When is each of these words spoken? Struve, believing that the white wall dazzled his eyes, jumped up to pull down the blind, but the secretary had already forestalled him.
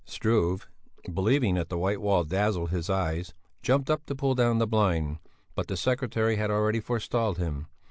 Struve, 0.03 0.67
believing 1.13 1.53
that 1.53 1.69
the 1.69 1.77
white 1.77 2.01
wall 2.01 2.23
dazzled 2.23 2.71
his 2.71 2.89
eyes, 2.89 3.35
jumped 3.61 3.87
up 3.91 4.03
to 4.07 4.15
pull 4.15 4.33
down 4.33 4.57
the 4.57 4.65
blind, 4.65 5.19
but 5.53 5.67
the 5.67 5.77
secretary 5.77 6.37
had 6.37 6.49
already 6.49 6.79
forestalled 6.79 7.37
him. 7.37 7.67